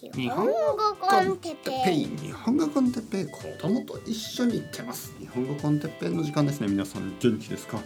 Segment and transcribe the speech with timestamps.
[0.00, 0.52] 日本語
[1.00, 6.68] コンテッペイ日本語コンテッペイ子供と一緒に行ってます日本語コンテッペイの時間ですね。
[6.68, 7.80] 皆さん元気ですか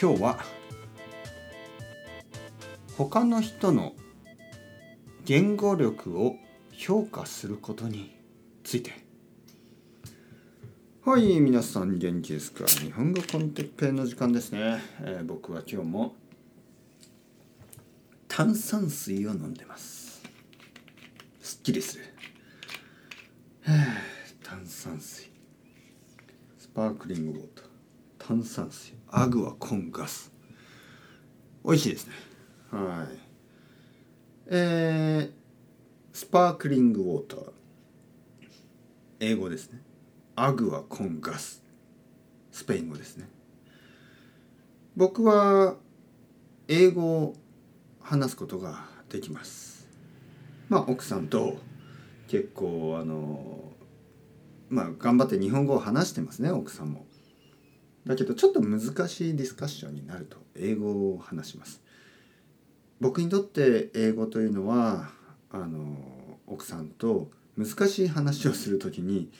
[0.00, 0.38] 今日は
[2.96, 3.92] 他の人の
[5.26, 6.36] 言語力を
[6.72, 8.16] 評価することに
[8.64, 8.92] ついて
[11.04, 12.64] はい皆さん元気ですか？
[12.66, 16.14] 日本語コンテッペイの時間ですね、えー、僕は今日も
[18.28, 20.07] 炭酸水を飲んでます。
[21.48, 22.04] すっきりする。
[24.44, 25.30] 炭酸水。
[26.58, 27.64] スパークリングウォーター。
[28.18, 28.92] 炭酸水。
[29.08, 30.30] アグアコンガス。
[31.64, 32.12] 美味しいですね。
[32.70, 33.18] はい。
[34.48, 35.32] えー、
[36.12, 37.52] スパークリングウォーター。
[39.20, 39.80] 英語ですね。
[40.36, 41.62] アグアコンガス。
[42.52, 43.26] スペイン語ですね。
[44.96, 45.76] 僕は
[46.68, 47.34] 英語を
[48.02, 49.77] 話すことができます。
[50.68, 51.56] まあ、奥さんと
[52.28, 53.72] 結構あの
[54.68, 57.06] まあ頑張って日本語を話してますね奥さんも。
[58.06, 61.82] だけどちょっと難しいディスカッションになると英語を話します。
[63.00, 65.10] 僕にとって英語というのは
[65.50, 65.96] あの
[66.46, 69.30] 奥さんと難しい話をする時に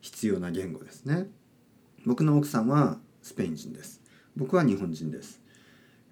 [0.00, 1.26] 必要な言語ですね。
[2.06, 4.00] 僕の奥さんはスペイン人です。
[4.36, 5.40] 僕は日本人です。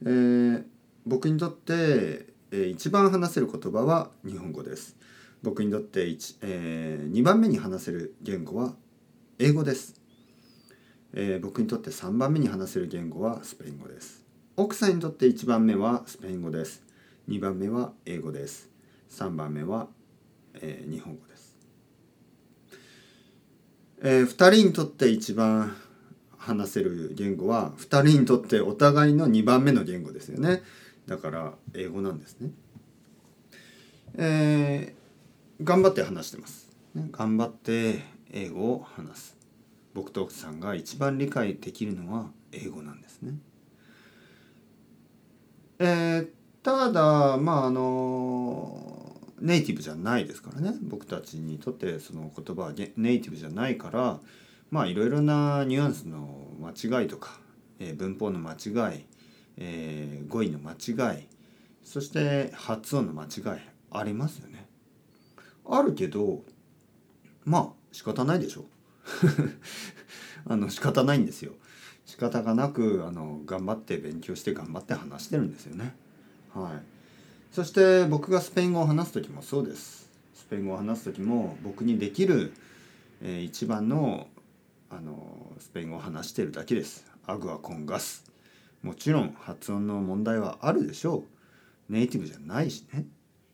[0.02, 0.64] えー、
[1.06, 4.96] 僕にとってえー、一番話せる言葉は日本語です。
[5.42, 6.02] 僕にとって
[6.42, 8.74] えー、2番目に話せる言語は
[9.38, 10.00] 英語です、
[11.12, 14.24] えー、僕にとって3番目に話せる言語はスペイン語です。
[14.56, 16.82] 奥さんにとって1番目はスペイン語です。
[17.28, 18.70] 2番目は英語です。
[19.10, 19.88] 3番目は、
[20.54, 21.56] えー、日本語です。
[24.02, 25.76] えー、2人にとって一番
[26.38, 30.62] 話せる言語は2人にとってお互いの2番目の言語ですよね。
[31.06, 32.50] だから英語なんですね。
[34.18, 37.08] えー、頑張って話してます、ね。
[37.12, 39.36] 頑張って英語を話す。
[39.94, 43.34] 僕と奥さんが一番理解できるのは英語なんですね。
[45.78, 46.28] えー、
[46.62, 54.18] ただまああのネイティブじゃないですからね僕たちにとってその言葉はネイティブじゃないから
[54.70, 57.38] まあいろいろなニュアンスの間違いとか、
[57.78, 59.04] えー、文法の間違い
[59.58, 61.26] えー、語彙の間違い
[61.82, 64.66] そして発音の間違いありますよね。
[65.64, 66.42] あるけど
[67.44, 68.66] まあ仕方ないでしょ
[70.46, 71.52] あの仕方ないんですよ。
[72.04, 75.94] 仕方がなくあの頑張って勉強して頑張って話してるんですよね。
[76.52, 76.82] はい。
[77.54, 80.10] そして僕がスペイン語を話す時もそうです。
[80.34, 82.52] スペイン語を話す時も僕にできる、
[83.22, 84.28] えー、一番の
[84.90, 87.06] あのスペイン語を話してるだけです。
[87.26, 88.35] アグアコンガス。
[88.86, 91.24] もちろん発音の問題はあるでしょ
[91.88, 91.92] う。
[91.92, 93.04] ネイティブじゃないしね。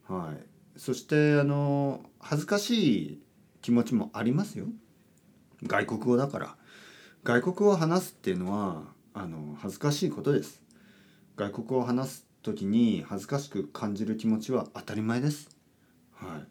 [0.06, 0.78] はい。
[0.78, 3.22] そしてあの恥ずかしい
[3.62, 4.66] 気持ちもありますよ。
[5.66, 6.56] 外国語だから。
[7.24, 8.82] 外国語を話すっていうのは
[9.14, 10.60] あの恥ずかしいことです。
[11.36, 15.48] 外国語を話す時に恥ずかしく感じる気持ちは当たり前です。
[16.12, 16.46] はい。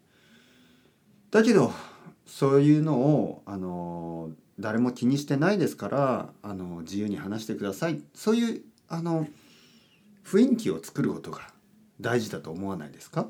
[1.30, 1.70] だけど
[2.26, 8.02] そういうのをあの誰も気にしてないですからあの自由に話してください。
[8.12, 9.26] そういうあの
[10.22, 11.40] 雰囲気を作ることが
[11.98, 13.26] 大事だと思わないですか、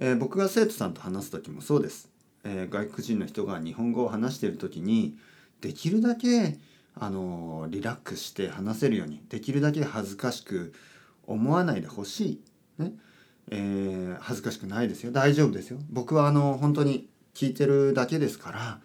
[0.00, 2.08] えー、僕が生徒さんと話す時もそうです、
[2.44, 5.18] えー、外国人の人が日本語を話している時に
[5.60, 6.58] できるだけ
[6.98, 10.72] あのリラックスして話せるようにできるだけ恥ずかしく
[11.26, 12.40] 思わないでほし
[12.78, 12.94] い、ね。
[13.50, 15.12] えー、恥ずかしくないですよ。
[15.12, 15.78] 大丈夫ですよ。
[15.90, 18.80] 僕はあの本当に聞いてるだけですから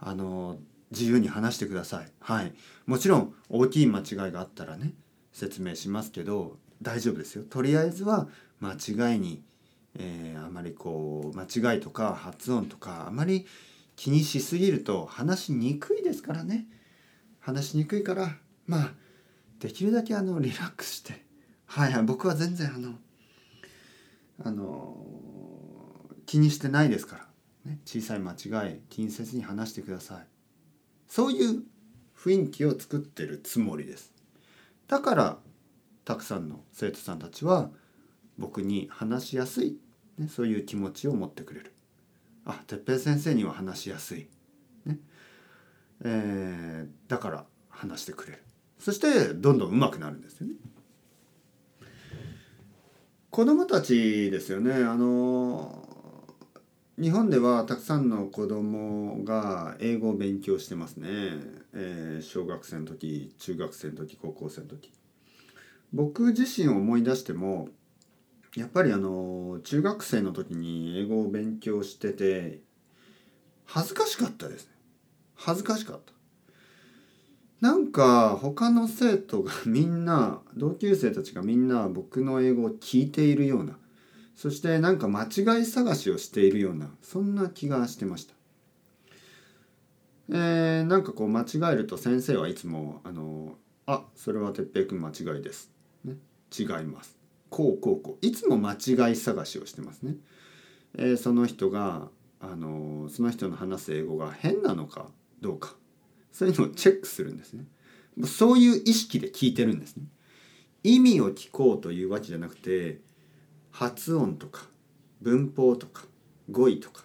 [0.00, 0.58] あの
[0.90, 2.10] 自由に話してください。
[2.20, 2.52] はい。
[2.86, 4.94] もちろん大きい間違いがあったらね
[5.32, 7.44] 説明しますけど大丈夫ですよ。
[7.44, 8.28] とりあえずは
[8.60, 9.42] 間違いに、
[9.98, 13.46] えー、あまりこう間違いとか発音とかあまり
[13.96, 16.66] 気にしすぎると話しにくいですからね。
[17.40, 18.90] 話しにくいからまあ
[19.60, 21.24] できるだけあのリラックスして
[21.66, 22.94] はいはい僕は全然あの
[24.44, 24.96] あの
[26.26, 27.16] 気にしてないですか
[27.64, 30.37] ら、ね、小さい間違い気にせずに話してください。
[31.08, 31.62] そういう
[32.16, 34.12] 雰囲気を作ってるつもりです。
[34.86, 35.38] だから
[36.04, 37.70] たくさんの生徒さんたちは
[38.38, 39.76] 僕に話しやすい、
[40.18, 41.74] ね、そういう気持ちを持ってくれる。
[42.44, 44.28] あ哲平先生には話しやすい、
[44.86, 44.98] ね。
[46.04, 48.42] えー、だから話してくれる。
[48.78, 50.54] そしてどんどん上手くなるんですよね。
[53.30, 54.72] 子供たちですよね。
[54.74, 55.87] あの
[57.00, 61.08] 日本ではたくさんの子供が英語を勉強してますね、
[61.72, 64.92] えー、小学生の時中学生の時高校生の時。
[65.92, 67.68] 僕自身を思い出しても
[68.56, 72.62] やっぱりあの中学生の時に英語を勉強してて
[73.64, 74.72] 恥ずかしかったですね。
[75.36, 76.12] 恥ずかしかった。
[77.60, 83.78] なんか他の生徒がみんな同級生たちがみんな僕の英語を聞いているような
[84.38, 88.34] そしてなんか間違い探しをしているようなそんな気がしてました
[90.30, 93.56] えー、なんかこう間違えると先生はいつも「あの
[93.86, 95.72] あそれは哲平君間違いです」
[96.04, 96.18] ね
[96.56, 97.18] 「違います」
[97.50, 100.14] こうこうこういつも間違い探しをしてますね。
[100.94, 102.08] えー、その人が
[102.38, 105.74] あのその人の話す英語が変なのかどうか
[106.30, 107.64] そういうのをチェックするんですね。
[108.24, 110.04] そういう意識で聞いてるんですね。
[110.84, 113.00] 意味を聞こうというわけじゃなくて
[113.70, 114.66] 発音とか
[115.20, 116.04] 文法とか
[116.50, 117.04] 語彙とか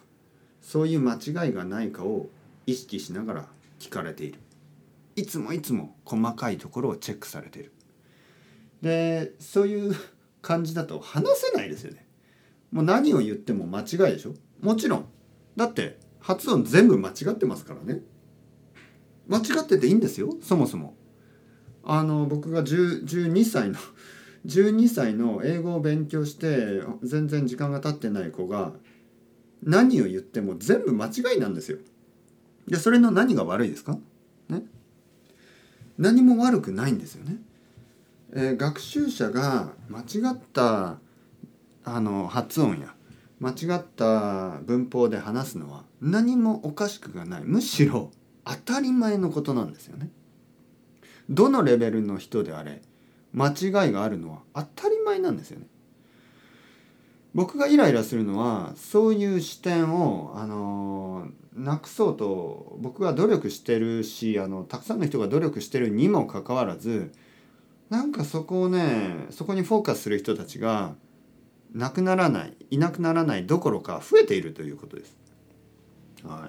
[0.60, 2.28] そういう間違いがないかを
[2.66, 4.38] 意識しながら聞かれている。
[5.16, 7.72] いつもいつも細かいところをチェックされている。
[8.82, 9.94] でそういう
[10.42, 12.06] 感じだと話せないですよね。
[12.72, 14.34] もう何を言っても間違いでしょ？
[14.60, 15.06] もちろん。
[15.56, 18.00] だって発音全部間違ってますからね。
[19.28, 20.96] 間違ってていいんですよそもそも。
[21.84, 23.78] あの僕が12歳の
[24.46, 28.72] 12歳の英語を勉強して全然時間が経ってない子が
[29.62, 31.78] 何を言っても全部間違いなんですよ。
[32.68, 33.98] でそれの何が悪いですか？
[34.48, 34.62] ね
[35.96, 37.38] 何も悪くないんですよね。
[38.32, 40.98] えー、学習者が間違った
[41.84, 42.94] あの発音や
[43.40, 48.10] 間違った文法で話すのは何もおかしくがないむしろ
[48.44, 50.10] 当たり前のことなんですよね。
[51.30, 52.82] どのレベルの人であれ
[53.34, 55.66] 間違いがあるのは当たり前なんですよね。
[57.34, 61.26] 僕がイライラするのはそういう視点をあの
[61.56, 67.12] なくそうと僕が努力してるしあのたくさんの人が努力してるにもかかわらず
[67.90, 70.94] なんかそこをねそこにフォーカスする人たちが
[71.74, 75.16] なくならないいなくならないどころか増えているということです。
[76.22, 76.48] は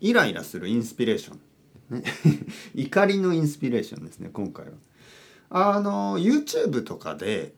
[0.00, 1.34] い、イライラするインスピレーショ
[1.90, 2.04] ン、ね、
[2.74, 4.72] 怒りのインスピレーションですね今回は。
[5.50, 7.54] あの YouTube とかで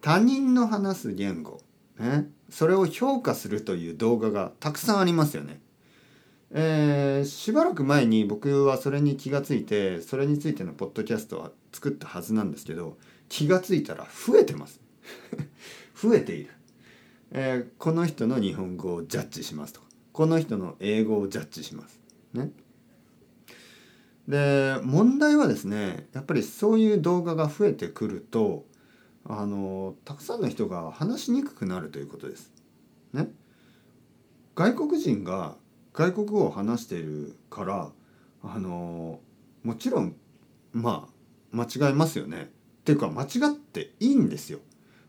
[0.00, 1.60] 他人の話す言語、
[1.98, 5.60] ね、それを評価するという動画がたくさんありますよね。
[6.56, 12.96] えー、しばらく前に僕はそれに気がついてそれについてのポッドキャストは作ったはずなんですけど
[13.28, 14.80] 気がついたら増えてます。
[16.00, 16.50] 増えている、
[17.32, 21.98] えー、この人の日本語をジャッジしますとかこの人の英語をジャッジします。
[22.32, 22.50] ね。
[24.28, 28.64] で問題はですねやっぱりそういう動画が増えてくると
[29.26, 32.52] あのたくさんの人が話しにくくなるということです。
[33.12, 33.28] ね、
[34.54, 35.56] 外国人が
[35.92, 37.90] 外国語を話しているから
[38.42, 39.20] あの
[39.62, 40.14] もちろん
[40.72, 42.50] まあ間違えますよね。
[42.80, 44.58] っていうか間違っていいんですよ。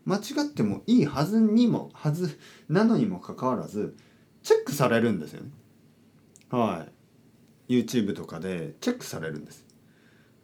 [0.06, 3.96] 間違ってもいいはずにもはずなのにもかかわらず
[4.42, 5.50] チェックされるんですよね。
[6.48, 6.95] はい。
[7.68, 9.66] YouTube とかでチェックされるんです。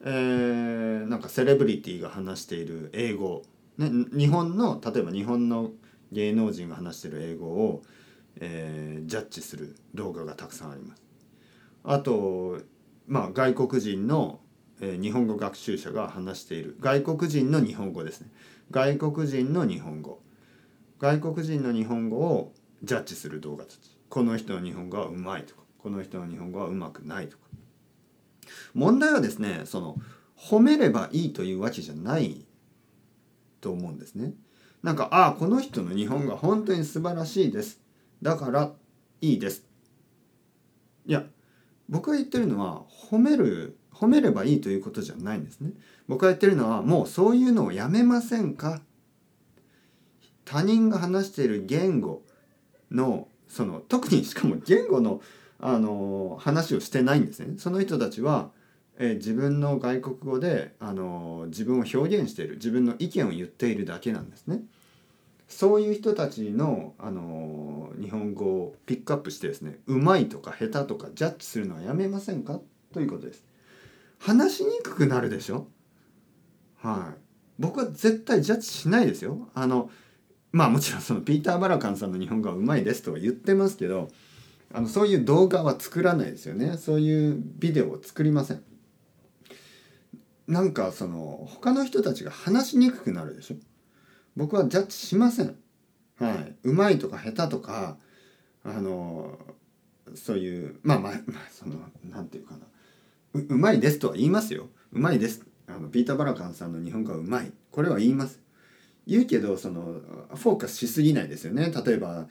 [0.04, 3.42] えー、なんかセレブリティが話している英語、
[3.78, 5.70] ね、日本の例えば日本の
[6.10, 7.82] 芸能人が話している英語を
[8.40, 11.02] えー、ジャッジする動画がたくさんあります。
[11.84, 12.60] あと、
[13.06, 14.40] まあ、外国人の、
[14.80, 16.76] えー、日本語学習者が話している。
[16.80, 18.28] 外国人の日本語ですね。
[18.70, 20.20] 外国人の日本語。
[20.98, 22.52] 外国人の日本語を
[22.82, 23.78] ジャッジする動画たち。
[24.08, 25.62] この人の日本語はうまいとか。
[25.82, 27.42] この人の日本語はうまくないとか。
[28.74, 29.96] 問題はですねその
[30.36, 32.44] 褒めればいいというわけじゃない
[33.60, 34.32] と思うんですね。
[34.82, 37.80] なんかああこの人の日本語は本当に素晴らしいです。
[38.20, 38.72] だから
[39.20, 39.64] いいです。
[41.06, 41.24] いや
[41.88, 45.72] 僕が言ってるのは褒める褒めればいいということじゃないんですね。
[46.08, 48.80] 僕が言ってるのはもうそういうのをやめませんか。
[50.44, 52.22] 他人が話している言語
[52.90, 55.20] のその特にしかも言語の
[55.62, 58.50] あの話をしてないんですねその人たちは、
[58.98, 64.60] え自分の外国語であの自分を表現している自分の意見を言っているだけなんですね。
[65.48, 72.60] そういう人たちの、あの日本語をピックアップしてですねうまいとか下手とかジャッジするのはやめませんか？
[72.92, 73.44] ということです。
[74.18, 75.68] 話しにくくなるでしょ？
[76.78, 77.20] はい。
[77.58, 79.48] 僕は絶対ジャッジしないですよ。
[79.54, 79.90] あの
[80.52, 84.08] まあもちろんそのピーター・バラカンさんの日本語はうまいですとは言ってますけど
[84.72, 88.62] あのそういう動画は作らないですよねそういうビデオを作りません
[90.48, 93.56] なんかその他の人たちが話しにくくなるでしょ？
[94.36, 95.56] 僕はジャッジしません。
[96.18, 96.56] はい。
[96.64, 97.96] うまいとか下手とか、
[98.64, 99.38] あの、
[100.14, 101.76] そういう、まあまあ、まあ、その、
[102.10, 102.60] なんていうかな。
[103.34, 104.68] ううまいですとは言いますよ。
[104.92, 105.44] うまいです。
[105.66, 107.52] あの、ピーター・バラカンさんの日本語はうまい。
[107.70, 108.40] これは言います。
[109.06, 109.82] 言うけどその
[110.36, 112.28] フォーカスしすぎないですよね例えば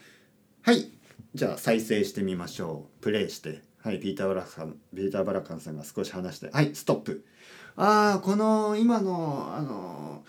[0.62, 0.90] はい
[1.34, 3.02] じゃあ再生してみましょう。
[3.02, 3.62] プレイして。
[3.84, 6.50] はいピーター・バラカンピーター・バラカンさんが少し話して。
[6.52, 7.26] はいストップ。
[7.76, 10.24] ああこの今のあの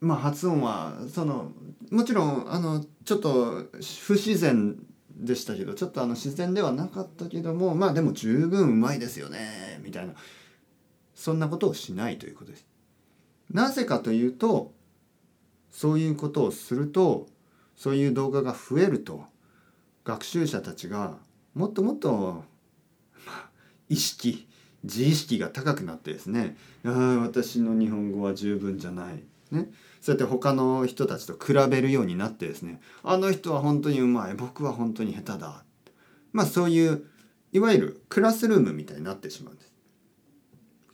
[0.00, 1.52] まあ発音はその
[1.90, 3.66] もちろんあのちょっと
[4.02, 4.78] 不自然
[5.10, 10.14] でしたけどちょっとあの自然ではなかったけどもまあでも十分うまいですよねみたいな。
[11.14, 12.66] そんなことをしないということです。
[13.50, 14.72] なぜかというと
[15.70, 17.26] そういうことをすると
[17.76, 19.24] そういう動画が増えると。
[20.10, 21.18] 学習者たちが
[21.54, 22.44] もっともっと、
[23.26, 23.48] まあ、
[23.88, 24.48] 意識
[24.82, 35.64] 自意識が高くなってですねああ私の日本語は十分じゃない、ね、そうやって他の人たちと比べるようになってですねあの人は本当にうまい僕は本当に下手だ
[36.32, 37.04] まあそういう
[37.52, 39.72] いわゆるクラスルームみたいになってしまうんです。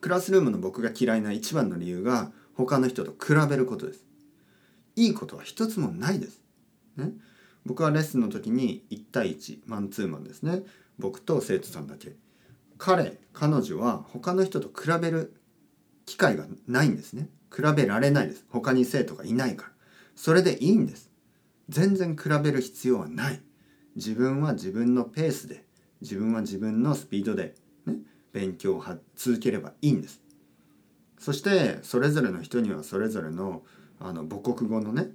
[0.01, 4.05] クラスルームの僕が嫌いな一番の理由が他の人と比べることです。
[4.95, 6.41] いいことは一つもないです。
[6.97, 7.13] ね、
[7.67, 10.63] 僕はレッスンの時に1対1マンツーマンですね。
[10.99, 12.15] 僕と生徒さんだけ。
[12.79, 15.35] 彼彼女は他の人と比べる
[16.07, 17.29] 機会がないんですね。
[17.55, 18.47] 比べられないです。
[18.49, 19.73] 他に生徒がいないから。
[20.15, 21.11] それでいいんです。
[21.69, 23.41] 全然比べる必要はない。
[23.97, 25.65] 自分は自分のペースで
[26.01, 27.55] 自分は自分のスピードで、
[27.87, 27.97] ね、
[28.33, 28.85] 勉強を
[29.17, 30.21] 続ければいいんです。
[31.19, 33.63] そしてそれぞれの人にはそれぞれの
[33.99, 35.09] あの母国語のね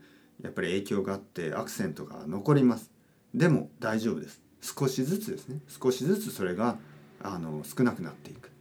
[0.43, 2.91] やっぱり影響があってアクセントが残ります。
[3.33, 4.41] でも大丈夫です。
[4.62, 5.60] 少しずつですね。
[5.67, 6.77] 少しずつそれが
[7.21, 8.51] あの少なくなっていく、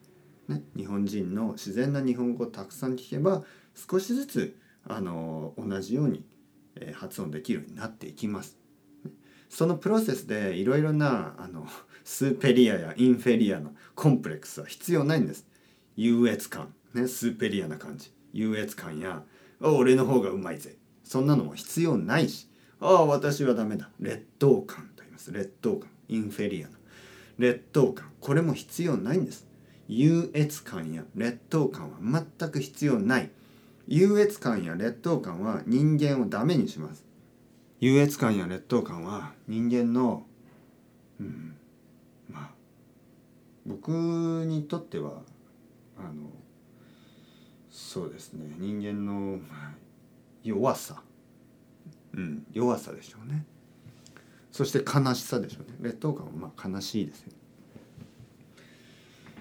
[0.49, 3.43] ね、日本人の自然な日本語をたくさん聞けば
[3.75, 6.25] 少しずつあの同じように、
[6.77, 8.59] え発音できるようになっていきます。
[9.49, 11.67] そのプロセスでいろいろなあの
[12.05, 15.47] スーペリアやインフェリアのコンプレックスは必要ないんです。
[15.97, 16.73] 優越感。
[16.95, 17.09] ね。
[17.09, 18.13] スーペリアな感じ。
[18.33, 19.23] 優越感や
[19.61, 20.77] 俺の方がうまいぜ。
[21.11, 22.47] そんなのも必要ないし
[22.79, 23.91] ああ私はダメだ。
[23.99, 25.33] 劣等感と言います。
[25.33, 25.91] 劣等感。
[26.09, 26.75] インフェリアの。
[27.37, 28.13] 劣等感。
[28.21, 29.45] これも必要ないんです。
[29.89, 31.99] 優越感や劣等感は
[32.39, 33.31] 全く必要ない。
[33.89, 37.05] 優越感や劣等感は人間をダメにします。
[37.81, 40.23] 優越感や劣等感は人間の
[41.19, 41.57] うん
[42.31, 42.51] まあ
[43.67, 43.91] 僕
[44.47, 45.23] にとっては
[45.99, 46.31] あの
[47.69, 48.55] そうですね。
[48.59, 49.80] 人間の、まあ、
[50.43, 51.03] 弱さ、
[52.15, 53.45] うん、弱さでしょうね。
[54.53, 55.79] そして悲しさでしょうね。
[55.81, 57.33] 劣等感はまあ悲しいですよ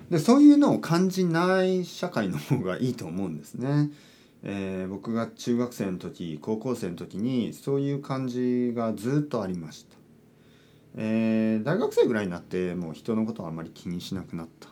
[0.09, 3.91] でそういうのを感じない社会の方がいいと思うんですね。
[4.41, 9.95] えー、僕が中学生の時高校生の時にそういう感じがずっとありました。
[10.95, 14.69] えー、大学生ぐらいになってもう人のことはあまり気にしなくなった。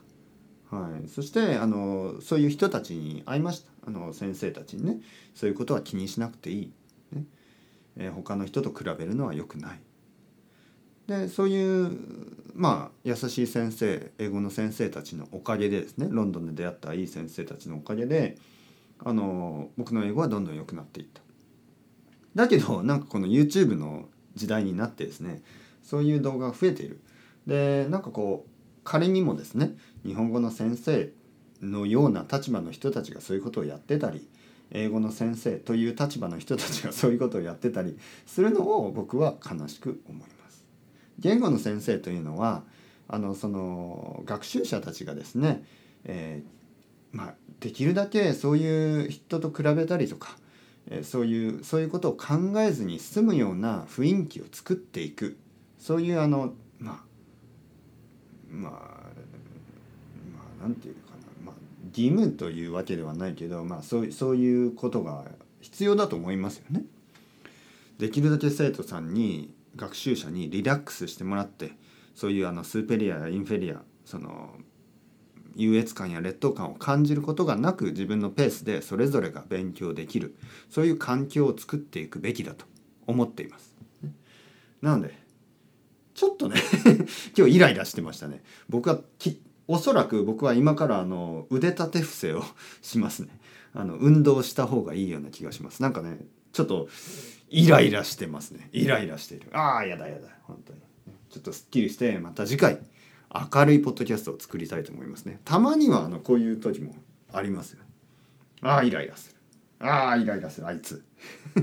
[0.76, 5.00] はい、そしてあのそういう人たちに会いましたあの先生たちにね
[5.34, 6.72] そういうことは気にしなくていい、
[7.14, 7.24] ね。
[7.96, 9.80] えー、他の人と比べるのは良くない。
[11.08, 11.98] でそういう
[12.54, 18.38] まあ優しい先生英語の先生たちのおかげでですねロンドンで出会ったいい先生たちのおかげで
[19.06, 21.22] あの僕の英語はどんどん良くなっていった。
[22.36, 25.42] だけどなんかこの YouTube の時代になってですね
[25.82, 27.00] そういう動画が増えている。
[27.48, 28.50] でなんかこう
[28.84, 31.10] 仮にもですね日本語の先生
[31.62, 34.28] のような立場の人たちがそういうことをやってたり
[34.72, 40.66] 英語の先生という立場の人たちが そういうことをやってたりするのを僕は悲しく思います。
[41.20, 42.64] 言語の先生というのは
[43.08, 45.64] あのその学習者たちがですね、
[46.04, 50.38] えー、まあ、できるだけそういう人と比べたりとか、
[50.88, 55.38] えー、そういうそういうことを考えずに済むような雰囲気を作っていく
[55.80, 57.08] そういうあのまあ
[58.50, 58.80] まあま
[60.60, 61.07] あなんていうか、
[61.98, 65.26] 義務というわけではないけど、まあ、そうそういうことが
[65.62, 66.84] 必要だと思いますよね。
[67.98, 71.72] できるだけ生徒さんに学習者にリラックスしてもらって
[72.14, 74.52] そういうあのスーペリアやインフェリアその
[75.56, 80.36] 優越感や劣等感を感じることがなく自分のペースでそれぞれが勉強できる
[80.70, 82.66] そういう環境を作っていくべきだと
[83.08, 83.76] 思っています。
[84.82, 85.18] なので
[86.14, 86.56] ちょっとね
[87.36, 92.44] 今日イライラしてましたね僕はきおそらく僕は今からあの腕立て伏せを
[92.82, 93.30] しますね。
[93.74, 95.82] あの運動した方がいいような気がします。
[95.82, 96.20] なんかね
[96.54, 96.88] ちょっと
[97.50, 98.70] イライラしてますね。
[98.72, 99.50] イライラしている。
[99.54, 100.30] ああやだやだ。
[100.44, 100.80] 本当に。
[101.30, 102.80] ちょっとすっきりしてまた次回
[103.54, 105.40] 明るいポッドキャストを作りたいと思いますね。
[105.44, 106.96] たまにはあのこういう時も
[107.34, 107.80] ありますよ。
[108.62, 109.88] ああイライラする。
[109.88, 110.68] ああイライラする。
[110.68, 111.04] あいつ。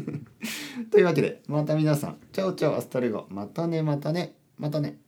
[0.90, 2.18] というわけでまた皆さん。
[2.32, 3.26] Ciao ciao hasta luego。
[3.30, 4.34] またねまたね。
[4.58, 4.98] またね。